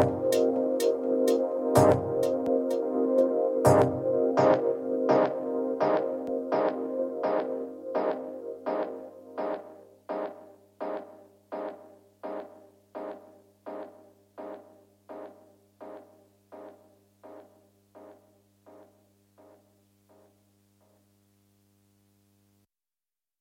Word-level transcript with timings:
you 0.00 0.21